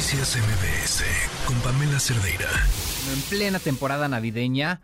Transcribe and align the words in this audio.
Noticias 0.00 0.38
MBS 0.38 1.04
con 1.44 1.60
Pamela 1.60 2.00
Cerdeira. 2.00 2.48
En 3.12 3.20
plena 3.28 3.58
temporada 3.58 4.08
navideña, 4.08 4.80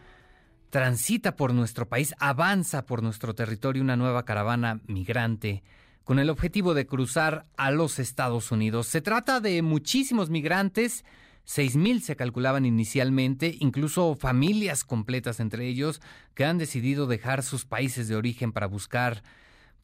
transita 0.69 1.37
por 1.37 1.55
nuestro 1.55 1.89
país, 1.89 2.15
avanza 2.19 2.85
por 2.85 3.03
nuestro 3.03 3.35
territorio 3.35 3.83
una 3.83 3.97
nueva 3.97 4.27
caravana 4.27 4.83
migrante 4.87 5.63
con 6.05 6.19
el 6.19 6.29
objetivo 6.29 6.75
de 6.75 6.87
cruzar 6.87 7.47
a 7.57 7.71
los 7.71 7.99
Estados 7.99 8.53
Unidos. 8.53 8.89
Se 8.89 9.01
trata 9.01 9.41
de 9.41 9.63
muchísimos 9.63 10.29
migrantes, 10.29 11.07
seis 11.45 11.77
mil 11.77 12.03
se 12.03 12.15
calculaban 12.15 12.67
inicialmente, 12.67 13.57
incluso 13.59 14.17
familias 14.17 14.85
completas 14.85 15.41
entre 15.41 15.67
ellos, 15.67 16.03
que 16.35 16.45
han 16.45 16.59
decidido 16.59 17.07
dejar 17.07 17.43
sus 17.43 17.65
países 17.65 18.09
de 18.09 18.17
origen 18.17 18.53
para 18.53 18.67
buscar 18.67 19.23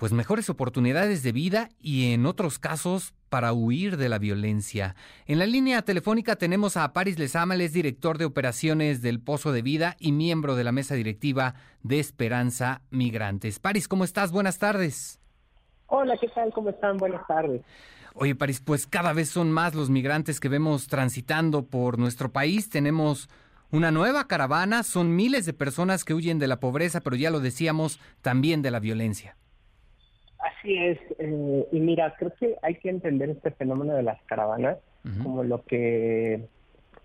pues 0.02 0.12
mejores 0.12 0.50
oportunidades 0.50 1.22
de 1.22 1.30
vida 1.30 1.68
y 1.78 2.12
en 2.12 2.26
otros 2.26 2.58
casos 2.58 3.14
para 3.28 3.52
huir 3.52 3.96
de 3.96 4.08
la 4.08 4.18
violencia. 4.18 4.96
En 5.26 5.38
la 5.38 5.46
línea 5.46 5.82
telefónica 5.82 6.34
tenemos 6.34 6.76
a 6.76 6.92
Paris 6.92 7.20
Lezámales, 7.20 7.72
director 7.72 8.18
de 8.18 8.24
operaciones 8.24 9.00
del 9.00 9.20
Pozo 9.20 9.52
de 9.52 9.62
Vida 9.62 9.94
y 10.00 10.10
miembro 10.10 10.56
de 10.56 10.64
la 10.64 10.72
mesa 10.72 10.96
directiva 10.96 11.54
de 11.84 12.00
Esperanza 12.00 12.82
Migrantes. 12.90 13.60
Paris, 13.60 13.86
¿cómo 13.86 14.02
estás? 14.02 14.32
Buenas 14.32 14.58
tardes. 14.58 15.20
Hola, 15.86 16.16
¿qué 16.20 16.26
tal? 16.26 16.52
¿Cómo 16.52 16.70
están? 16.70 16.96
Buenas 16.96 17.24
tardes. 17.28 17.62
Oye, 18.14 18.34
Paris, 18.34 18.60
pues 18.60 18.88
cada 18.88 19.12
vez 19.12 19.28
son 19.28 19.52
más 19.52 19.76
los 19.76 19.88
migrantes 19.88 20.40
que 20.40 20.48
vemos 20.48 20.88
transitando 20.88 21.66
por 21.66 22.00
nuestro 22.00 22.32
país. 22.32 22.70
Tenemos 22.70 23.28
una 23.70 23.92
nueva 23.92 24.26
caravana, 24.26 24.82
son 24.82 25.14
miles 25.14 25.46
de 25.46 25.52
personas 25.52 26.04
que 26.04 26.12
huyen 26.12 26.40
de 26.40 26.48
la 26.48 26.58
pobreza, 26.58 27.02
pero 27.02 27.14
ya 27.14 27.30
lo 27.30 27.38
decíamos, 27.38 28.00
también 28.20 28.62
de 28.62 28.72
la 28.72 28.80
violencia. 28.80 29.36
Así 30.42 30.76
es, 30.76 30.98
eh, 31.18 31.68
y 31.70 31.80
mira, 31.80 32.14
creo 32.18 32.32
que 32.34 32.56
hay 32.62 32.74
que 32.74 32.90
entender 32.90 33.30
este 33.30 33.52
fenómeno 33.52 33.94
de 33.94 34.02
las 34.02 34.20
caravanas 34.24 34.78
como 35.22 35.42
lo 35.42 35.64
que 35.64 36.40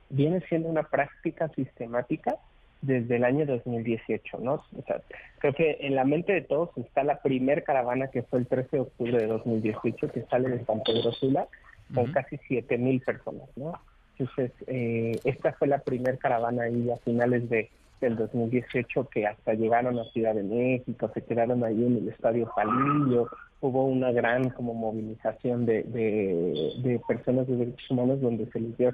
viene 0.10 0.42
siendo 0.42 0.70
una 0.70 0.84
práctica 0.84 1.50
sistemática 1.50 2.36
desde 2.82 3.16
el 3.16 3.24
año 3.24 3.46
2018, 3.46 4.38
¿no? 4.40 4.54
O 4.54 4.84
sea, 4.86 5.02
creo 5.40 5.54
que 5.54 5.78
en 5.82 5.96
la 5.96 6.04
mente 6.04 6.32
de 6.32 6.42
todos 6.42 6.70
está 6.78 7.04
la 7.04 7.22
primer 7.22 7.64
caravana 7.64 8.08
que 8.08 8.22
fue 8.24 8.40
el 8.40 8.48
13 8.48 8.70
de 8.78 8.82
octubre 8.82 9.18
de 9.18 9.28
2018 9.28 10.12
que 10.12 10.22
sale 10.30 10.50
de 10.50 10.66
San 10.66 10.82
Pedro 10.84 11.12
Sula 11.12 11.48
con 11.94 12.12
casi 12.12 12.38
7 12.48 12.78
mil 12.78 13.02
personas, 13.02 13.50
¿no? 13.56 13.74
Entonces, 14.18 14.52
eh, 14.68 15.20
esta 15.24 15.54
fue 15.54 15.68
la 15.68 15.80
primer 15.80 16.18
caravana 16.18 16.64
ahí 16.64 16.90
a 16.90 16.98
finales 16.98 17.50
de 17.50 17.70
del 18.00 18.16
2018 18.16 19.10
que 19.10 19.26
hasta 19.26 19.54
llegaron 19.54 20.00
a 20.00 20.04
Ciudad 20.06 20.36
de 20.36 20.44
México, 20.44 21.10
se 21.14 21.24
quedaron 21.24 21.64
ahí 21.64 21.86
en 21.86 21.98
el 21.98 22.10
Estadio 22.10 22.50
Palillo, 22.56 23.28
hubo 23.62 23.86
una 23.86 24.12
gran 24.12 24.50
como 24.50 24.74
movilización 24.74 25.66
de, 25.66 25.84
de, 25.84 27.02
personas 27.08 27.48
de 27.48 27.58
derechos 27.58 27.92
humanos 27.92 28.22
donde 28.22 28.46
se 28.52 28.60
les 28.60 28.78
dio 28.78 28.90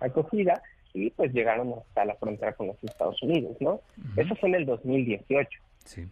acogida, 0.00 0.62
y 0.92 1.10
pues 1.10 1.32
llegaron 1.32 1.72
hasta 1.74 2.04
la 2.04 2.16
frontera 2.16 2.52
con 2.52 2.66
los 2.68 2.82
Estados 2.82 3.22
Unidos, 3.22 3.56
¿no? 3.60 3.80
Eso 4.16 4.34
fue 4.36 4.48
en 4.48 4.56
el 4.56 4.66
2018. 4.66 5.60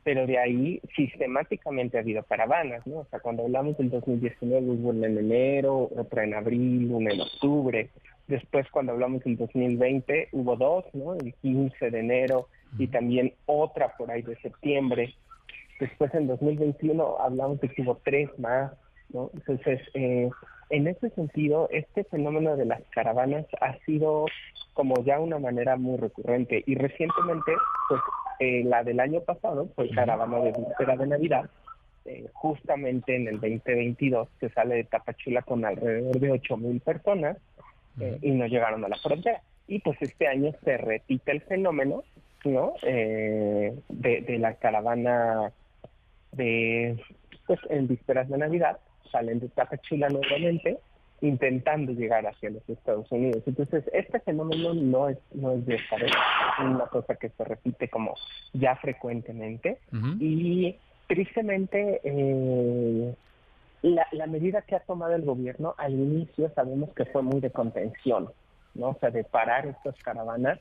Pero 0.02 0.27
de 0.27 0.38
ahí 0.38 0.80
sistemáticamente 0.97 1.98
ha 1.98 2.00
habido 2.00 2.22
caravanas, 2.24 2.86
¿no? 2.86 3.00
O 3.00 3.05
sea, 3.06 3.20
cuando 3.20 3.44
hablamos 3.44 3.77
del 3.78 3.91
2019 3.91 4.66
hubo 4.66 4.88
una 4.91 5.06
en 5.06 5.19
enero, 5.19 5.91
otra 5.97 6.24
en 6.24 6.34
abril, 6.34 6.91
una 6.91 7.12
en 7.12 7.20
octubre. 7.20 7.91
Después 8.27 8.66
cuando 8.70 8.92
hablamos 8.92 9.22
del 9.24 9.36
2020 9.36 10.28
hubo 10.33 10.56
dos, 10.56 10.84
¿no? 10.94 11.14
El 11.14 11.34
15 11.34 11.91
de 11.91 12.00
enero 12.00 12.48
y 12.78 12.89
también 12.89 13.34
otra 13.46 13.96
por 13.96 14.11
ahí 14.11 14.22
de 14.22 14.36
septiembre. 14.36 15.14
Después 15.78 16.12
en 16.14 16.27
2021 16.27 17.16
hablamos 17.20 17.61
de 17.61 17.69
que 17.69 17.83
hubo 17.83 17.96
tres 18.05 18.30
más, 18.39 18.72
¿no? 19.12 19.31
Entonces, 19.34 19.81
eh, 19.95 20.31
en 20.70 20.87
ese 20.87 21.11
sentido, 21.11 21.69
este 21.70 22.05
fenómeno 22.05 22.56
de 22.56 22.67
las 22.67 22.83
caravanas 22.91 23.47
ha 23.61 23.78
sido 23.84 24.27
como 24.75 25.03
ya 25.03 25.19
una 25.19 25.39
manera 25.39 25.77
muy 25.77 25.97
recurrente 25.97 26.62
y 26.67 26.75
recientemente, 26.75 27.53
pues 27.89 28.01
eh, 28.39 28.62
la 28.64 28.84
del 28.84 29.01
año 29.01 29.20
pasado 29.23 29.69
fue 29.74 29.91
caravana 29.91 30.39
de 30.39 30.52
víspera 30.52 30.96
de 30.96 31.07
Navidad, 31.07 31.51
eh, 32.05 32.29
justamente 32.33 33.17
en 33.17 33.29
el 33.29 33.41
2022 33.41 34.29
que 34.39 34.51
sale 34.51 34.77
de 34.77 34.85
Tapachula 34.85 35.42
con 35.42 35.64
alrededor 35.64 36.20
de 36.20 36.30
8 36.30 36.57
mil 36.58 36.80
personas 36.80 37.39
eh, 38.01 38.19
y 38.23 38.30
no 38.30 38.46
llegaron 38.46 38.85
a 38.85 38.89
la 38.89 38.98
frontera. 38.98 39.42
Y 39.67 39.80
pues 39.80 40.01
este 40.01 40.29
año 40.29 40.52
se 40.63 40.77
repite 40.77 41.33
el 41.33 41.40
fenómeno, 41.42 42.05
¿no? 42.45 42.75
de, 42.83 43.75
de 43.89 44.39
la 44.39 44.55
caravana 44.55 45.51
de, 46.33 47.02
pues 47.46 47.58
en 47.69 47.89
vísperas 47.89 48.29
de 48.29 48.39
Navidad, 48.39 48.79
salen 49.11 49.41
de 49.41 49.48
Tapachula 49.48 50.08
nuevamente 50.08 50.79
intentando 51.20 51.92
llegar 51.92 52.27
hacia 52.27 52.51
los 52.51 52.69
Estados 52.69 53.11
Unidos. 53.11 53.42
Entonces, 53.46 53.85
este 53.92 54.20
fenómeno 54.20 54.74
no 54.74 55.08
es, 55.08 55.19
no 55.33 55.52
es 55.52 55.67
de 55.67 55.74
esta 55.74 55.96
vez, 55.96 56.13
es 56.13 56.64
una 56.64 56.86
cosa 56.86 57.17
que 57.17 57.30
se 57.30 57.45
repite 57.45 57.89
como 57.89 58.14
ya 58.52 58.77
frecuentemente 58.77 59.79
y 60.20 60.77
tristemente 61.08 62.01
eh, 62.05 63.14
la, 63.83 64.07
la 64.13 64.27
medida 64.27 64.63
que 64.63 64.77
ha 64.77 64.80
tomado 64.80 65.14
el 65.14 65.23
gobierno 65.23 65.75
al 65.79 65.95
inicio 65.95 66.51
sabemos 66.55 66.90
que 66.95 67.05
fue 67.07 67.23
muy 67.23 67.40
de 67.40 67.51
contención, 67.51 68.29
¿no? 68.75 68.90
O 68.90 68.96
sea, 69.01 69.11
de 69.11 69.25
parar 69.25 69.67
estas 69.67 69.96
caravanas, 70.02 70.61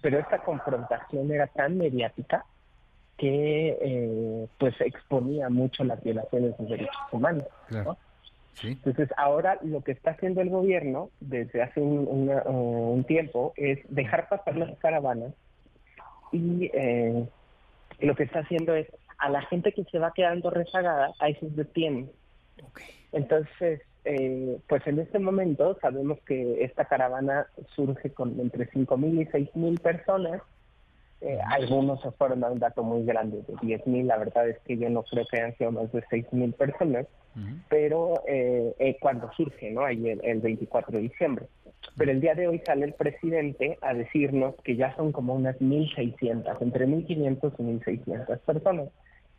pero 0.00 0.18
esta 0.18 0.38
confrontación 0.38 1.30
era 1.30 1.48
tan 1.48 1.76
mediática 1.76 2.46
que 3.18 3.76
eh, 3.80 4.46
pues 4.58 4.80
exponía 4.80 5.50
mucho 5.50 5.84
las 5.84 6.02
violaciones 6.02 6.56
de 6.56 6.64
derechos 6.64 6.96
humanos. 7.12 7.44
¿no? 7.70 7.98
Entonces, 8.62 9.10
ahora 9.16 9.58
lo 9.62 9.82
que 9.82 9.92
está 9.92 10.12
haciendo 10.12 10.40
el 10.40 10.50
gobierno 10.50 11.10
desde 11.20 11.62
hace 11.62 11.80
un, 11.80 13.04
tiempo 13.06 13.52
es 13.56 13.80
dejar 13.88 14.28
pasar 14.28 14.56
las 14.56 14.76
caravanas 14.78 15.32
y 16.32 16.70
eh, 16.74 17.26
lo 18.00 18.14
que 18.14 18.24
está 18.24 18.40
haciendo 18.40 18.74
es 18.74 18.86
a 19.18 19.30
la 19.30 19.42
gente 19.42 19.72
que 19.72 19.84
se 19.84 19.98
va 19.98 20.12
quedando 20.12 20.50
rezagada, 20.50 21.12
a 21.18 21.28
esos 21.28 21.54
detienen. 21.56 22.10
Entonces, 23.12 23.80
eh, 24.04 24.58
pues 24.68 24.86
en 24.86 25.00
este 25.00 25.18
momento 25.18 25.76
sabemos 25.80 26.18
que 26.26 26.62
esta 26.64 26.84
caravana 26.84 27.46
surge 27.74 28.12
con 28.12 28.38
entre 28.40 28.70
5.000 28.70 29.22
y 29.22 29.26
6.000 29.26 29.80
personas 29.80 30.42
eh, 31.20 31.38
algunos 31.50 32.00
se 32.00 32.12
fueron 32.12 32.44
a 32.44 32.50
un 32.50 32.60
dato 32.60 32.84
muy 32.84 33.04
grande 33.04 33.38
de 33.38 33.54
10.000, 33.54 34.04
la 34.04 34.18
verdad 34.18 34.48
es 34.48 34.58
que 34.60 34.76
yo 34.76 34.88
no 34.88 35.02
creo 35.02 35.26
que 35.26 35.38
hayan 35.38 35.56
sido 35.56 35.72
más 35.72 35.90
de 35.92 36.02
6.000 36.04 36.54
personas, 36.54 37.06
pero 37.68 38.22
eh, 38.26 38.74
eh, 38.80 38.96
cuando 39.00 39.30
surge, 39.32 39.70
¿no? 39.70 39.84
Ahí 39.84 40.08
el, 40.08 40.40
24 40.40 40.92
de 40.92 41.02
diciembre. 41.02 41.46
Pero 41.96 42.10
el 42.10 42.20
día 42.20 42.34
de 42.34 42.48
hoy 42.48 42.60
sale 42.66 42.84
el 42.84 42.94
presidente 42.94 43.78
a 43.80 43.94
decirnos 43.94 44.56
que 44.64 44.74
ya 44.74 44.94
son 44.96 45.12
como 45.12 45.34
unas 45.34 45.56
1.600, 45.60 46.60
entre 46.60 46.86
1.500 46.86 47.52
y 47.58 47.62
1.600 47.62 48.38
personas. 48.40 48.88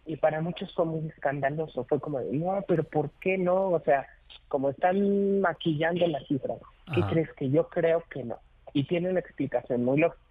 Y 0.06 0.16
para 0.16 0.42
muchos 0.42 0.74
fue 0.74 0.86
muy 0.86 1.08
escandaloso, 1.10 1.84
fue 1.86 2.00
como 2.00 2.20
de, 2.20 2.32
no, 2.38 2.64
pero 2.68 2.84
¿por 2.84 3.10
qué 3.20 3.38
no? 3.38 3.70
O 3.70 3.80
sea, 3.82 4.08
como 4.48 4.70
están 4.70 5.42
maquillando 5.42 6.08
las 6.08 6.26
cifras, 6.28 6.58
¿qué 6.94 7.02
crees 7.10 7.32
que 7.34 7.50
yo 7.50 7.68
creo 7.68 8.04
que 8.10 8.24
no? 8.24 8.38
Y 8.74 8.86
tiene 8.86 9.10
una 9.10 9.20
explicación 9.20 9.84
muy 9.84 10.00
lógica 10.00 10.29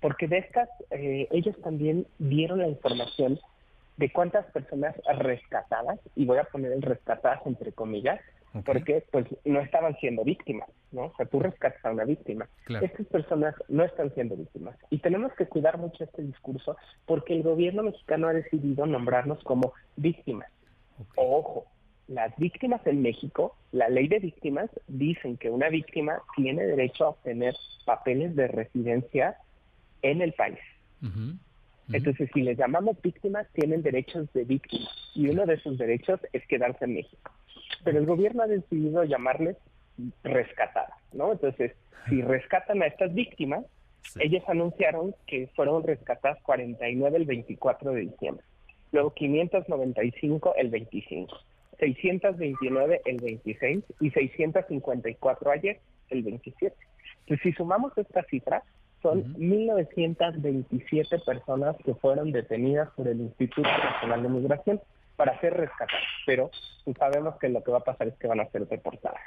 porque 0.00 0.28
de 0.28 0.38
estas, 0.38 0.68
eh, 0.90 1.28
ellos 1.30 1.56
también 1.62 2.06
dieron 2.18 2.60
la 2.60 2.68
información 2.68 3.38
de 3.96 4.10
cuántas 4.10 4.46
personas 4.52 4.96
rescatadas, 5.18 6.00
y 6.16 6.24
voy 6.24 6.38
a 6.38 6.44
poner 6.44 6.72
el 6.72 6.82
rescatadas 6.82 7.40
entre 7.46 7.72
comillas, 7.72 8.20
porque 8.64 9.04
pues 9.12 9.26
no 9.44 9.60
estaban 9.60 9.96
siendo 9.98 10.24
víctimas, 10.24 10.68
¿no? 10.90 11.02
O 11.02 11.16
sea, 11.16 11.26
tú 11.26 11.38
rescatas 11.38 11.84
a 11.84 11.92
una 11.92 12.04
víctima. 12.04 12.48
Estas 12.82 13.06
personas 13.06 13.54
no 13.68 13.84
están 13.84 14.12
siendo 14.14 14.36
víctimas. 14.36 14.76
Y 14.90 14.98
tenemos 14.98 15.32
que 15.34 15.46
cuidar 15.46 15.78
mucho 15.78 16.02
este 16.02 16.22
discurso 16.22 16.76
porque 17.06 17.34
el 17.34 17.42
gobierno 17.42 17.84
mexicano 17.84 18.28
ha 18.28 18.32
decidido 18.32 18.86
nombrarnos 18.86 19.42
como 19.44 19.72
víctimas. 19.96 20.50
Ojo, 21.14 21.66
las 22.08 22.36
víctimas 22.38 22.84
en 22.86 23.02
México, 23.02 23.54
la 23.70 23.88
ley 23.88 24.08
de 24.08 24.18
víctimas 24.18 24.68
dicen 24.88 25.36
que 25.36 25.48
una 25.48 25.68
víctima 25.68 26.20
tiene 26.34 26.66
derecho 26.66 27.04
a 27.04 27.08
obtener 27.10 27.54
papeles 27.84 28.34
de 28.34 28.48
residencia 28.48 29.36
en 30.02 30.22
el 30.22 30.32
país. 30.32 30.58
Entonces, 31.92 32.30
si 32.32 32.42
les 32.42 32.56
llamamos 32.56 33.00
víctimas, 33.02 33.46
tienen 33.52 33.82
derechos 33.82 34.32
de 34.32 34.44
víctimas 34.44 34.94
y 35.14 35.28
uno 35.28 35.44
de 35.46 35.54
esos 35.54 35.76
derechos 35.76 36.20
es 36.32 36.46
quedarse 36.46 36.84
en 36.84 36.94
México. 36.94 37.32
Pero 37.84 37.98
el 37.98 38.06
gobierno 38.06 38.42
ha 38.42 38.46
decidido 38.46 39.02
llamarles 39.04 39.56
rescatadas, 40.22 40.96
¿no? 41.12 41.32
Entonces, 41.32 41.72
si 42.08 42.22
rescatan 42.22 42.82
a 42.82 42.86
estas 42.86 43.12
víctimas, 43.12 43.64
ellos 44.18 44.42
anunciaron 44.48 45.14
que 45.26 45.48
fueron 45.54 45.82
rescatadas 45.82 46.38
49 46.42 47.16
el 47.16 47.24
24 47.26 47.92
de 47.92 48.00
diciembre, 48.02 48.44
luego 48.92 49.12
595 49.14 50.54
el 50.56 50.70
25, 50.70 51.38
629 51.78 53.02
el 53.04 53.16
26 53.18 53.84
y 54.00 54.10
654 54.10 55.50
ayer 55.50 55.80
el 56.08 56.22
27. 56.22 56.74
Entonces, 57.20 57.42
si 57.42 57.52
sumamos 57.52 57.96
estas 57.98 58.26
cifras, 58.28 58.62
son 59.02 59.34
1.927 59.34 61.24
personas 61.24 61.76
que 61.84 61.94
fueron 61.94 62.32
detenidas 62.32 62.90
por 62.90 63.08
el 63.08 63.20
Instituto 63.20 63.68
Nacional 63.68 64.22
de 64.22 64.28
Migración 64.28 64.80
para 65.16 65.38
ser 65.40 65.54
rescatadas, 65.54 66.04
pero 66.24 66.50
pues, 66.84 66.96
sabemos 66.96 67.36
que 67.38 67.48
lo 67.48 67.62
que 67.62 67.70
va 67.70 67.78
a 67.78 67.84
pasar 67.84 68.08
es 68.08 68.14
que 68.14 68.26
van 68.26 68.40
a 68.40 68.50
ser 68.50 68.66
deportadas. 68.66 69.20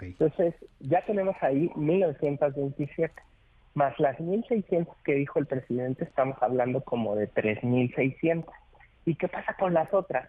Entonces, 0.00 0.54
ya 0.80 1.02
tenemos 1.06 1.36
ahí 1.40 1.70
1927, 1.74 3.14
más 3.74 3.98
las 3.98 4.20
1600 4.20 4.94
que 5.04 5.14
dijo 5.14 5.38
el 5.38 5.46
presidente, 5.46 6.04
estamos 6.04 6.36
hablando 6.42 6.82
como 6.82 7.16
de 7.16 7.28
3600. 7.28 8.52
¿Y 9.06 9.14
qué 9.14 9.28
pasa 9.28 9.54
con 9.58 9.72
las 9.72 9.92
otras? 9.94 10.28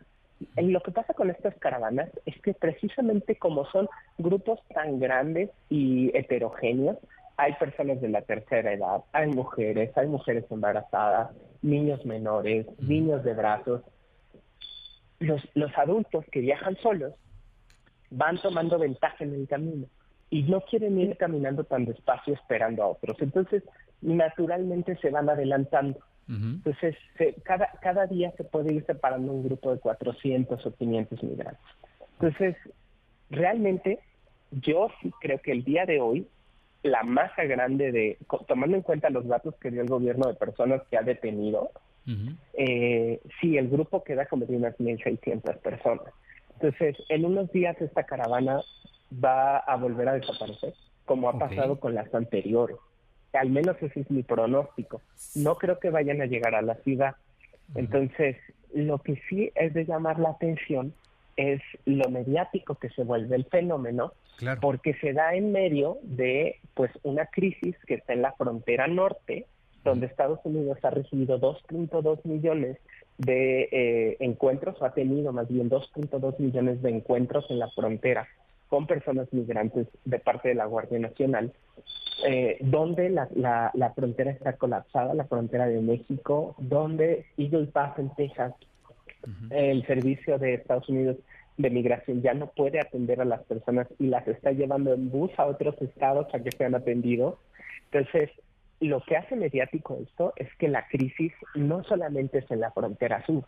lo 0.56 0.82
que 0.82 0.92
pasa 0.92 1.14
con 1.14 1.30
estas 1.30 1.54
caravanas 1.56 2.10
es 2.26 2.40
que 2.42 2.54
precisamente 2.54 3.36
como 3.36 3.66
son 3.72 3.90
grupos 4.18 4.60
tan 4.74 5.00
grandes 5.00 5.50
y 5.70 6.16
heterogéneos, 6.18 6.98
hay 7.40 7.54
personas 7.54 8.02
de 8.02 8.10
la 8.10 8.22
tercera 8.22 8.74
edad, 8.74 9.02
hay 9.14 9.28
mujeres, 9.28 9.98
hay 9.98 10.08
mujeres 10.08 10.44
embarazadas, 10.52 11.30
niños 11.62 12.06
menores, 12.06 12.68
niños 12.80 13.24
de 13.24 13.34
brazos. 13.34 13.82
Los, 15.20 15.42
los 15.54 15.72
adultos 15.78 16.26
que 16.34 16.42
viajan 16.42 16.76
solos 16.78 17.14
van 18.12 18.42
tomando 18.42 18.78
ventaja 18.78 19.24
en 19.24 19.36
el 19.36 19.48
camino 19.48 19.88
y 20.30 20.44
no 20.44 20.60
quieren 20.62 21.00
ir 21.00 21.16
caminando 21.16 21.64
tan 21.64 21.86
despacio 21.86 22.34
esperando 22.34 22.84
a 22.84 22.88
otros. 22.88 23.16
Entonces, 23.22 23.64
naturalmente 24.02 24.98
se 24.98 25.10
van 25.10 25.30
adelantando. 25.30 25.98
Entonces, 26.28 26.96
cada, 27.44 27.72
cada 27.82 28.06
día 28.06 28.32
se 28.38 28.44
puede 28.44 28.74
ir 28.74 28.86
separando 28.86 29.32
un 29.32 29.44
grupo 29.44 29.74
de 29.74 29.80
400 29.80 30.64
o 30.64 30.72
500 30.76 31.24
migrantes. 31.24 31.66
Entonces, 32.20 32.56
realmente, 33.32 34.00
yo 34.52 34.90
sí 35.02 35.12
creo 35.22 35.40
que 35.40 35.54
el 35.54 35.64
día 35.64 35.88
de 35.88 36.02
hoy, 36.02 36.28
la 36.84 37.04
masa 37.04 37.44
grande 37.44 37.92
de, 37.92 38.18
tomando 38.48 38.78
en 38.78 38.84
cuenta 38.84 39.10
los 39.10 39.28
datos 39.28 39.56
que 39.56 39.72
dio 39.72 39.82
el 39.82 39.88
gobierno 39.88 40.28
de 40.28 40.36
personas 40.36 40.82
que 40.90 40.98
ha 40.98 41.02
detenido, 41.02 41.72
eh, 42.54 43.22
sí, 43.40 43.58
el 43.58 43.70
grupo 43.70 44.04
queda 44.04 44.26
como 44.26 44.46
de 44.46 44.56
unas 44.56 44.76
1.600 44.78 45.58
personas. 45.60 46.12
Entonces, 46.54 46.98
en 47.10 47.26
unos 47.26 47.52
días 47.52 47.80
esta 47.82 48.04
caravana 48.04 48.62
va 49.24 49.58
a 49.58 49.76
volver 49.76 50.10
a 50.10 50.14
desaparecer, 50.14 50.74
como 51.06 51.30
ha 51.30 51.38
pasado 51.38 51.80
con 51.80 51.94
las 51.94 52.14
anteriores. 52.16 52.78
Al 53.34 53.50
menos 53.50 53.78
ese 53.82 54.02
es 54.02 54.10
mi 54.10 54.24
pronóstico. 54.24 55.02
No 55.36 55.56
creo 55.56 55.80
que 55.80 55.92
vayan 55.92 56.22
a 56.22 56.26
llegar 56.26 56.56
a 56.56 56.64
la 56.64 56.76
ciudad. 56.76 57.16
Entonces, 57.76 58.38
lo 58.74 58.98
que 59.00 59.22
sí 59.30 59.52
es 59.54 59.74
de 59.76 59.86
llamar 59.86 60.20
la 60.20 60.30
atención 60.30 60.94
es 61.40 61.62
lo 61.86 62.10
mediático 62.10 62.76
que 62.76 62.90
se 62.90 63.06
vuelve 63.06 63.38
el 63.38 63.46
fenómeno, 63.46 64.12
porque 64.60 64.94
se 64.96 65.14
da 65.14 65.36
en 65.36 65.54
medio 65.54 66.00
de 66.04 66.58
pues 66.74 66.92
una 67.04 67.28
crisis 67.28 67.76
que 67.88 67.96
está 67.96 68.12
en 68.12 68.24
la 68.24 68.34
frontera 68.34 68.88
norte, 68.88 69.46
donde 69.86 70.08
Estados 70.08 70.40
Unidos 70.44 70.78
ha 70.84 70.90
recibido 70.90 71.40
2.2 71.40 72.26
millones 72.26 72.78
de 73.18 73.70
eh, 73.72 74.18
encuentros, 74.20 74.82
o 74.82 74.86
ha 74.86 74.94
tenido 74.94 75.32
más 75.32 75.48
bien 75.48 75.70
2.2 75.70 76.40
millones 76.40 76.82
de 76.82 76.90
encuentros 76.90 77.46
en 77.50 77.60
la 77.60 77.70
frontera 77.70 78.28
con 78.68 78.86
personas 78.86 79.32
migrantes 79.32 79.88
de 80.04 80.20
parte 80.20 80.50
de 80.50 80.56
la 80.56 80.66
Guardia 80.66 81.00
Nacional, 81.00 81.54
eh, 82.28 82.58
donde 82.60 83.10
la, 83.10 83.30
la, 83.74 83.94
frontera 83.96 84.32
está 84.32 84.58
colapsada, 84.58 85.14
la 85.14 85.26
frontera 85.26 85.68
de 85.68 85.80
México, 85.80 86.56
donde 86.60 87.26
Eagle 87.38 87.68
Pass 87.68 87.98
en 87.98 88.14
Texas, 88.16 88.54
el 89.50 89.86
servicio 89.86 90.38
de 90.38 90.56
Estados 90.56 90.88
Unidos 90.90 91.18
de 91.58 91.70
migración 91.70 92.22
ya 92.22 92.34
no 92.34 92.48
puede 92.48 92.80
atender 92.80 93.20
a 93.20 93.26
las 93.26 93.44
personas 93.44 93.88
y 94.00 94.08
las 94.08 94.26
está 94.28 94.52
llevando 94.52 94.94
en 94.94 95.10
bus 95.10 95.32
a 95.38 95.46
otros 95.46 95.76
estados 95.82 96.34
a 96.34 96.40
que 96.40 96.52
sean 96.52 96.74
atendidos. 96.74 97.36
Entonces, 97.92 98.30
lo 98.80 99.02
que 99.02 99.18
hace 99.18 99.36
mediático 99.36 100.00
esto 100.02 100.34
es 100.38 100.48
que 100.56 100.70
la 100.70 100.88
crisis 100.88 101.34
no 101.56 101.84
solamente 101.84 102.40
es 102.40 102.50
en 102.50 102.62
la 102.62 102.72
frontera 102.72 103.26
sur, 103.26 103.44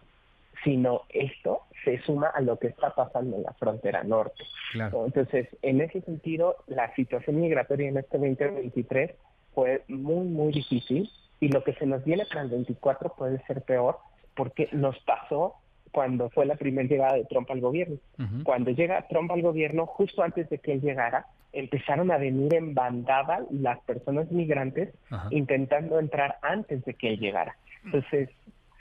sino 0.64 1.04
esto 1.10 1.62
se 1.86 2.00
suma 2.02 2.28
a 2.28 2.42
lo 2.42 2.60
que 2.60 2.68
está 2.68 2.94
pasando 2.94 3.38
en 3.38 3.44
la 3.44 3.54
frontera 3.54 4.04
norte. 4.04 4.44
Entonces, 4.74 5.48
en 5.62 5.80
ese 5.80 6.02
sentido, 6.02 6.58
la 6.68 6.94
situación 6.96 7.40
migratoria 7.40 7.88
en 7.88 7.98
este 7.98 8.18
2023 8.18 9.12
fue 9.54 9.84
muy, 9.88 10.28
muy 10.28 10.52
difícil 10.52 11.10
y 11.40 11.48
lo 11.48 11.64
que 11.64 11.74
se 11.76 11.86
nos 11.86 12.04
viene 12.04 12.26
para 12.26 12.42
el 12.42 12.50
24 12.50 13.16
puede 13.18 13.42
ser 13.46 13.62
peor 13.62 13.98
porque 14.36 14.68
nos 14.74 15.00
pasó 15.00 15.56
cuando 15.92 16.30
fue 16.30 16.46
la 16.46 16.56
primera 16.56 16.88
llegada 16.88 17.16
de 17.16 17.26
Trump 17.26 17.50
al 17.52 17.62
gobierno. 17.62 17.98
Cuando 18.44 18.72
llega 18.72 19.08
Trump 19.08 19.32
al 19.32 19.42
gobierno, 19.42 19.86
justo 19.86 20.24
antes 20.24 20.50
de 20.50 20.58
que 20.58 20.74
él 20.74 20.82
llegara, 20.82 21.28
empezaron 21.54 22.12
a 22.12 22.18
venir 22.18 22.54
en 22.54 22.74
bandada 22.74 23.42
las 23.52 23.80
personas 23.82 24.32
migrantes 24.32 24.90
intentando 25.30 26.00
entrar 26.00 26.38
antes 26.42 26.84
de 26.86 26.94
que 26.94 27.10
él 27.10 27.20
llegara. 27.20 27.56
Entonces, 27.86 28.30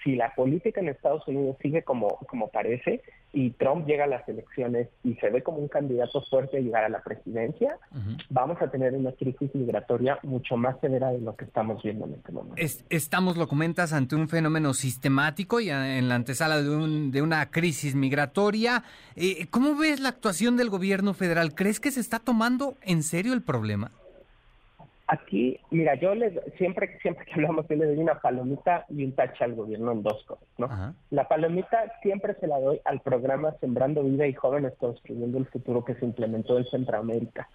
si 0.02 0.16
la 0.16 0.34
política 0.34 0.80
en 0.80 0.88
Estados 0.88 1.26
Unidos 1.28 1.56
sigue 1.60 1.82
como, 1.82 2.08
como 2.28 2.48
parece 2.48 3.02
y 3.32 3.50
Trump 3.50 3.86
llega 3.86 4.04
a 4.04 4.08
las 4.08 4.28
elecciones 4.28 4.88
y 5.04 5.14
se 5.14 5.30
ve 5.30 5.42
como 5.42 5.58
un 5.58 5.68
candidato 5.68 6.22
fuerte 6.22 6.56
a 6.56 6.60
llegar 6.60 6.84
a 6.84 6.88
la 6.88 7.02
presidencia, 7.02 7.78
vamos 8.28 8.60
a 8.60 8.70
tener 8.70 8.92
una 8.94 9.12
crisis 9.12 9.54
migratoria 9.54 10.18
mucho 10.22 10.56
más 10.56 10.80
severa 10.80 11.10
de 11.12 11.20
lo 11.20 11.36
que 11.36 11.44
estamos 11.44 11.82
viendo 11.82 12.06
en 12.06 12.14
este 12.14 12.32
momento. 12.32 12.56
estamos, 12.88 13.36
lo 13.36 13.46
comentas, 13.46 13.92
ante 13.92 14.16
un 14.16 14.28
fenómeno 14.28 14.74
sistemático 14.74 15.60
y 15.60 15.70
en 15.70 16.08
la 16.08 16.16
antesala 16.16 16.60
de, 16.60 16.70
un, 16.70 17.12
de 17.12 17.22
una 17.22 17.50
crisis 17.50 17.94
migratoria. 17.94 18.82
Eh, 19.14 19.46
¿Cómo 19.50 19.76
ves 19.76 20.00
la 20.00 20.08
actuación 20.08 20.56
del 20.56 20.70
gobierno 20.70 21.14
federal? 21.14 21.54
¿Crees 21.54 21.78
que 21.78 21.92
se 21.92 22.00
está 22.00 22.18
tomando 22.18 22.74
en 22.82 23.02
serio 23.02 23.32
el 23.32 23.42
problema? 23.42 23.92
Aquí, 25.12 25.58
mira, 25.72 25.96
yo 25.96 26.14
les, 26.14 26.32
siempre, 26.56 26.96
siempre 27.02 27.24
que 27.24 27.34
hablamos, 27.34 27.66
yo 27.66 27.74
le 27.74 27.86
doy 27.86 27.98
una 27.98 28.20
palomita 28.20 28.86
y 28.88 29.02
un 29.02 29.12
tache 29.12 29.42
al 29.42 29.56
gobierno 29.56 29.90
en 29.90 30.04
dos 30.04 30.22
cosas, 30.22 30.46
¿no? 30.56 30.94
La 31.10 31.26
palomita 31.26 31.92
siempre 32.00 32.34
se 32.34 32.46
la 32.46 32.60
doy 32.60 32.80
al 32.84 33.00
programa 33.00 33.56
Sembrando 33.58 34.04
Vida 34.04 34.28
y 34.28 34.34
Jóvenes 34.34 34.72
Construyendo 34.78 35.38
el 35.38 35.46
Futuro 35.46 35.84
que 35.84 35.96
se 35.96 36.04
implementó 36.04 36.58
en 36.58 36.64
Centroamérica. 36.66 37.48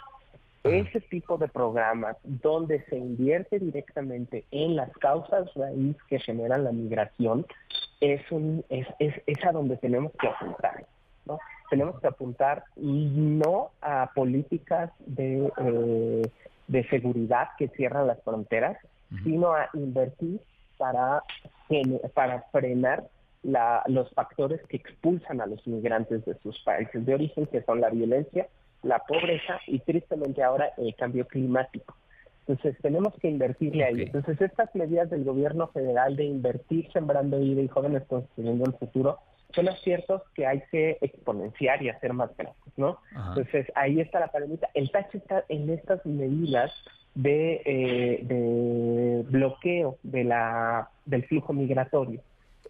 Ese 0.65 0.99
tipo 0.99 1.37
de 1.37 1.47
programas 1.47 2.17
donde 2.23 2.83
se 2.89 2.97
invierte 2.97 3.57
directamente 3.57 4.43
en 4.51 4.75
las 4.75 4.91
causas 4.97 5.49
raíz 5.53 5.95
que 6.09 6.19
generan 6.19 6.65
la 6.65 6.73
migración 6.73 7.45
es, 8.01 8.29
un, 8.33 8.65
es, 8.67 8.85
es, 8.99 9.13
es 9.27 9.45
a 9.45 9.53
donde 9.53 9.77
tenemos 9.77 10.11
que 10.19 10.27
apuntar, 10.27 10.85
¿no? 11.25 11.39
Tenemos 11.69 12.01
que 12.01 12.07
apuntar 12.07 12.65
no 12.75 13.71
a 13.79 14.11
políticas 14.13 14.91
de... 15.05 15.49
Eh, 15.57 16.21
de 16.67 16.87
seguridad 16.89 17.49
que 17.57 17.67
cierran 17.69 18.07
las 18.07 18.21
fronteras, 18.23 18.77
sino 19.23 19.53
a 19.53 19.69
invertir 19.73 20.41
para, 20.77 21.23
para 22.13 22.41
frenar 22.51 23.05
la, 23.43 23.83
los 23.87 24.09
factores 24.11 24.61
que 24.67 24.77
expulsan 24.77 25.41
a 25.41 25.45
los 25.45 25.65
migrantes 25.67 26.25
de 26.25 26.35
sus 26.39 26.59
países 26.61 27.05
de 27.05 27.13
origen, 27.13 27.45
que 27.45 27.61
son 27.61 27.81
la 27.81 27.89
violencia, 27.89 28.47
la 28.81 28.99
pobreza 28.99 29.59
y 29.67 29.79
tristemente 29.79 30.43
ahora 30.43 30.71
el 30.77 30.95
cambio 30.95 31.27
climático. 31.27 31.95
Entonces 32.47 32.79
tenemos 32.81 33.13
que 33.19 33.29
invertirle 33.29 33.83
ahí. 33.83 34.01
Entonces 34.03 34.39
estas 34.39 34.73
medidas 34.75 35.09
del 35.09 35.23
gobierno 35.23 35.67
federal 35.67 36.15
de 36.15 36.25
invertir 36.25 36.91
sembrando 36.91 37.39
vida 37.39 37.61
y 37.61 37.67
jóvenes 37.67 38.03
construyendo 38.07 38.65
el 38.65 38.73
futuro 38.73 39.19
son 39.53 39.69
aciertos 39.69 40.21
que 40.33 40.45
hay 40.45 40.63
que 40.71 40.97
exponenciar 41.01 41.81
y 41.81 41.89
hacer 41.89 42.13
más 42.13 42.35
grandes, 42.37 42.77
¿no? 42.77 42.99
Entonces, 43.29 43.71
ahí 43.75 44.01
está 44.01 44.19
la 44.19 44.27
palomita. 44.27 44.69
El 44.73 44.91
tache 44.91 45.17
está 45.17 45.45
en 45.49 45.69
estas 45.69 46.05
medidas 46.05 46.71
de, 47.13 47.61
eh, 47.65 48.19
de 48.23 49.23
bloqueo 49.29 49.97
de 50.03 50.23
la, 50.25 50.89
del 51.05 51.25
flujo 51.25 51.53
migratorio. 51.53 52.21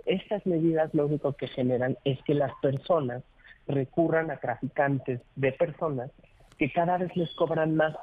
Estas 0.05 0.45
medidas 0.45 0.93
lo 0.93 1.07
único 1.07 1.33
que 1.33 1.47
generan 1.47 1.97
es 2.03 2.21
que 2.23 2.35
las 2.35 2.51
personas 2.61 3.23
recurran 3.67 4.29
a 4.29 4.37
traficantes 4.37 5.21
de 5.35 5.51
personas 5.51 6.11
que 6.57 6.71
cada 6.71 6.97
vez 6.97 7.15
les 7.15 7.33
cobran 7.33 7.75
más 7.75 7.95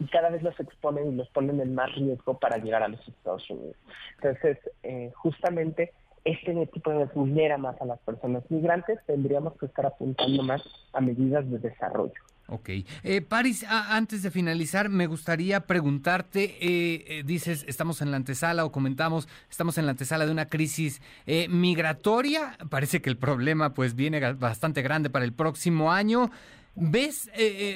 y 0.00 0.06
cada 0.06 0.30
vez 0.30 0.42
los 0.42 0.58
exponen 0.58 1.12
y 1.12 1.14
los 1.14 1.28
ponen 1.28 1.60
en 1.60 1.74
más 1.74 1.94
riesgo 1.94 2.38
para 2.38 2.58
llegar 2.58 2.82
a 2.82 2.88
los 2.88 3.06
Estados 3.06 3.48
Unidos. 3.48 3.76
Entonces, 4.16 4.58
eh, 4.82 5.12
justamente 5.14 5.92
este 6.24 6.66
tipo 6.66 6.90
de 6.90 7.04
vulnera 7.06 7.58
más 7.58 7.80
a 7.80 7.84
las 7.84 7.98
personas 8.00 8.42
migrantes, 8.50 8.98
tendríamos 9.06 9.54
que 9.58 9.66
estar 9.66 9.86
apuntando 9.86 10.42
más 10.42 10.62
a 10.92 11.00
medidas 11.00 11.48
de 11.50 11.58
desarrollo. 11.58 12.14
Ok. 12.46 12.68
Eh, 13.02 13.22
Paris, 13.22 13.64
antes 13.68 14.22
de 14.22 14.30
finalizar, 14.30 14.90
me 14.90 15.06
gustaría 15.06 15.60
preguntarte, 15.60 16.56
eh, 16.60 17.04
eh, 17.08 17.22
dices, 17.24 17.64
estamos 17.68 18.02
en 18.02 18.10
la 18.10 18.18
antesala 18.18 18.66
o 18.66 18.72
comentamos, 18.72 19.28
estamos 19.50 19.78
en 19.78 19.86
la 19.86 19.92
antesala 19.92 20.26
de 20.26 20.32
una 20.32 20.46
crisis 20.46 21.00
eh, 21.26 21.48
migratoria, 21.48 22.58
parece 22.68 23.00
que 23.00 23.08
el 23.08 23.16
problema 23.16 23.72
pues 23.72 23.94
viene 23.94 24.20
bastante 24.34 24.82
grande 24.82 25.08
para 25.08 25.24
el 25.24 25.32
próximo 25.32 25.92
año. 25.92 26.30
¿Ves 26.76 27.30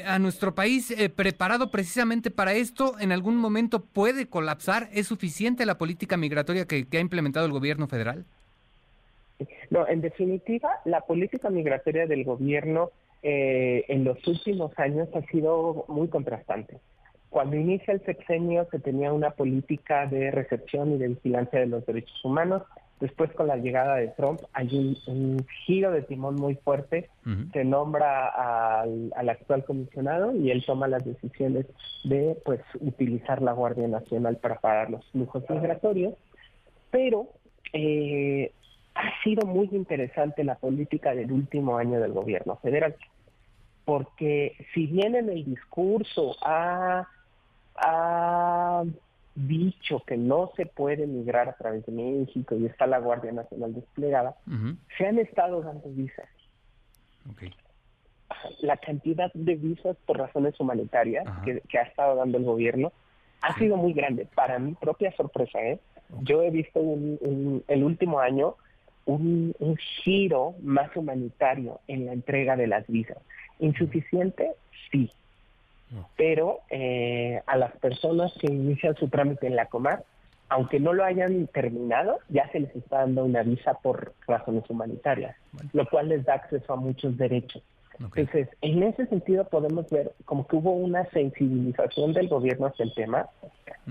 a 0.07 0.19
nuestro 0.19 0.57
país 0.57 0.93
preparado 1.15 1.71
precisamente 1.71 2.33
para 2.33 2.55
esto? 2.55 2.99
¿En 2.99 3.13
algún 3.13 3.37
momento 3.37 3.85
puede 3.85 4.27
colapsar? 4.27 4.89
¿Es 4.93 5.07
suficiente 5.07 5.65
la 5.67 5.79
política 5.79 6.17
migratoria 6.17 6.67
que 6.67 6.89
ha 6.93 6.99
implementado 6.99 7.47
el 7.47 7.53
gobierno 7.53 7.87
federal? 7.87 8.27
No, 9.71 9.87
en 9.87 10.01
definitiva, 10.01 10.71
la 10.85 11.03
política 11.03 11.51
migratoria 11.51 12.07
del 12.07 12.25
gobierno 12.25 12.91
eh, 13.23 13.85
en 13.89 14.05
los 14.05 14.25
últimos 14.27 14.77
años 14.79 15.09
ha 15.15 15.23
sido 15.31 15.85
muy 15.89 16.09
contrastante. 16.09 16.79
Cuando 17.31 17.57
inicia 17.57 17.93
el 17.93 18.05
sexenio 18.05 18.67
se 18.71 18.79
tenía 18.79 19.13
una 19.13 19.31
política 19.31 20.07
de 20.07 20.31
recepción 20.31 20.93
y 20.93 20.99
de 20.99 21.09
vigilancia 21.09 21.61
de 21.61 21.67
los 21.67 21.85
derechos 21.85 22.25
humanos 22.25 22.63
Después, 23.01 23.31
con 23.33 23.47
la 23.47 23.57
llegada 23.57 23.97
de 23.97 24.09
Trump, 24.09 24.41
hay 24.53 24.97
un, 25.07 25.47
giro 25.67 25.93
de 25.93 26.03
timón 26.03 26.35
muy 26.35 26.57
fuerte. 26.57 27.09
Se 27.53 27.65
nombra 27.65 28.27
al, 28.81 29.29
actual 29.29 29.65
comisionado 29.65 30.35
y 30.35 30.51
él 30.51 30.65
toma 30.67 30.89
las 30.89 31.05
decisiones 31.05 31.67
de 32.05 32.37
pues 32.45 32.61
utilizar 32.81 33.41
la 33.43 33.53
Guardia 33.53 33.87
Nacional 33.87 34.39
para 34.39 34.59
parar 34.59 34.91
los 34.91 35.05
flujos 35.11 35.45
migratorios. 35.49 36.15
Pero 36.91 37.29
eh, 37.73 38.51
ha 38.99 39.23
sido 39.23 39.47
muy 39.47 39.69
interesante 39.71 40.43
la 40.43 40.57
política 40.57 41.15
del 41.15 41.31
último 41.31 41.79
año 41.79 42.01
del 42.01 42.13
gobierno 42.13 42.57
federal, 42.57 42.97
porque 43.85 44.57
si 44.75 44.87
bien 44.87 45.15
en 45.15 45.29
el 45.29 45.45
discurso 45.45 46.35
ha 46.43 47.07
dicho 49.37 50.03
que 50.05 50.17
no 50.17 50.51
se 50.57 50.67
puede 50.67 51.07
migrar 51.07 51.49
a 51.49 51.53
través 51.53 51.87
de 51.87 51.93
México 51.93 52.57
y 52.57 52.67
está 52.67 52.89
la 52.89 52.99
Guardia 52.99 53.31
Nacional 53.31 53.73
desplegada, 53.73 54.35
se 54.97 55.07
han 55.07 55.21
estado 55.21 55.63
dando 55.63 55.89
visas. 55.91 56.29
La 58.61 58.79
cantidad 58.79 59.31
de 59.33 59.55
visas 59.55 59.97
por 60.07 60.19
razones 60.19 60.59
humanitarias 60.59 61.25
que, 61.45 61.79
ha 61.79 61.83
estado 61.83 62.17
dando 62.17 62.39
el 62.39 62.45
gobierno 62.45 62.93
ha 63.43 63.57
sido 63.59 63.77
muy 63.77 63.93
grande. 63.93 64.27
Para 64.35 64.59
mi 64.59 64.75
propia 64.75 65.13
sorpresa, 65.13 65.61
¿eh? 65.63 65.79
yo 66.23 66.43
he 66.43 66.51
visto 66.51 66.81
un, 66.81 67.63
el 67.69 67.85
último 67.85 68.19
año 68.19 68.57
un, 69.09 69.55
un 69.59 69.77
giro 69.77 70.55
más 70.63 70.95
humanitario 70.97 71.81
en 71.89 72.07
la 72.07 72.13
entrega 72.13 72.57
de 72.57 72.67
las 72.67 72.87
visas. 72.87 73.19
¿Insuficiente? 73.59 74.53
Sí 74.93 75.11
pero 76.17 76.61
eh, 76.71 77.41
a 77.47 77.57
las 77.57 77.73
personas 77.77 78.33
que 78.39 78.53
inician 78.53 78.95
su 78.97 79.09
trámite 79.09 79.47
en 79.47 79.57
la 79.57 79.67
Comar, 79.67 80.05
aunque 80.49 80.81
no 80.81 80.93
lo 80.93 81.05
hayan 81.05 81.47
terminado, 81.49 82.19
ya 82.29 82.51
se 82.51 82.61
les 82.61 82.75
está 82.75 82.99
dando 82.99 83.25
una 83.25 83.43
visa 83.43 83.75
por 83.75 84.15
razones 84.27 84.69
humanitarias, 84.69 85.37
lo 85.73 85.87
cual 85.87 86.09
les 86.09 86.25
da 86.25 86.35
acceso 86.35 86.73
a 86.73 86.77
muchos 86.77 87.17
derechos. 87.17 87.63
Entonces, 88.01 88.49
en 88.61 88.83
ese 88.85 89.07
sentido 89.07 89.45
podemos 89.45 89.91
ver 89.91 90.13
como 90.25 90.47
que 90.47 90.57
hubo 90.57 90.71
una 90.73 91.05
sensibilización 91.07 92.13
del 92.13 92.29
gobierno 92.29 92.67
hacia 92.67 92.85
el 92.85 92.95
tema 92.95 93.29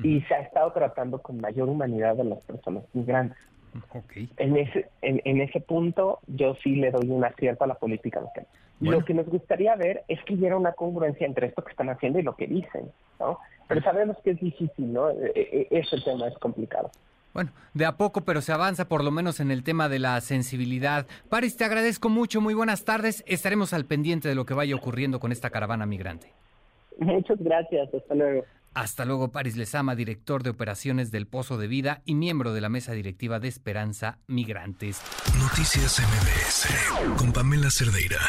y 0.02 0.22
se 0.22 0.34
ha 0.34 0.40
estado 0.40 0.72
tratando 0.72 1.22
con 1.22 1.42
mayor 1.42 1.68
humanidad 1.68 2.20
a 2.20 2.24
las 2.24 2.42
personas 2.44 2.86
migrantes. 2.94 3.38
En, 4.38 4.58
ese, 4.58 4.90
en, 5.02 5.42
ese 5.42 5.60
punto 5.60 6.20
yo 6.28 6.56
sí 6.64 6.76
le 6.76 6.92
doy 6.92 7.10
un 7.10 7.24
acierto 7.24 7.64
a 7.64 7.68
la 7.68 7.76
política 7.76 8.22
local. 8.22 8.48
Lo 8.80 9.04
que 9.04 9.14
nos 9.14 9.26
gustaría 9.28 9.76
ver 9.76 10.04
es 10.08 10.24
que 10.24 10.36
hubiera 10.36 10.56
una 10.56 10.74
congruencia 10.74 11.26
entre 11.26 11.48
esto 11.48 11.64
que 11.64 11.72
están 11.72 11.90
haciendo 11.90 12.20
y 12.20 12.24
lo 12.24 12.36
que 12.36 12.46
dicen, 12.46 12.92
¿no? 13.20 13.40
Pero 13.68 13.82
sabemos 13.82 14.18
que 14.24 14.32
es 14.32 14.40
difícil, 14.40 14.94
¿no? 14.94 15.10
E, 15.10 15.32
e, 15.36 15.68
e, 15.70 15.80
ese 15.80 16.00
tema 16.02 16.28
es 16.28 16.38
complicado. 16.38 16.92
Bueno, 17.34 17.52
de 17.74 17.86
a 17.86 17.98
poco, 17.98 18.22
pero 18.22 18.42
se 18.42 18.52
avanza 18.52 18.88
por 18.88 19.04
lo 19.04 19.12
menos 19.12 19.40
en 19.40 19.52
el 19.52 19.64
tema 19.64 19.90
de 19.90 20.00
la 20.00 20.20
sensibilidad. 20.22 21.06
Paris, 21.30 21.58
te 21.58 21.66
agradezco 21.66 22.10
mucho, 22.10 22.42
muy 22.42 22.54
buenas 22.54 22.86
tardes. 22.86 23.24
Estaremos 23.28 23.74
al 23.74 23.86
pendiente 23.86 24.28
de 24.28 24.36
lo 24.36 24.46
que 24.46 24.54
vaya 24.54 24.76
ocurriendo 24.76 25.20
con 25.20 25.32
esta 25.32 25.50
caravana 25.50 25.86
migrante. 25.86 26.32
Muchas 27.00 27.38
gracias, 27.40 27.94
hasta 27.94 28.16
luego. 28.16 28.44
Hasta 28.78 29.06
luego, 29.06 29.32
Paris 29.32 29.58
Lezama, 29.58 29.96
director 29.96 30.44
de 30.44 30.52
operaciones 30.52 31.10
del 31.10 31.26
Pozo 31.26 31.58
de 31.58 31.68
Vida 31.68 32.04
y 32.06 32.14
miembro 32.14 32.54
de 32.54 32.62
la 32.62 32.70
mesa 32.70 32.92
directiva 32.92 33.40
de 33.40 33.48
Esperanza 33.48 34.20
Migrantes. 34.28 35.02
Noticias 35.40 36.00
MBS 36.00 37.18
con 37.18 37.34
Pamela 37.34 37.72
Cerdeira. 37.72 38.20